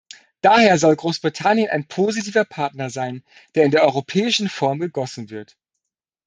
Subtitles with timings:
[0.41, 5.59] Daher soll Großbritannien ein positiver Partner sein, der in der europäischen Form gegossen wird.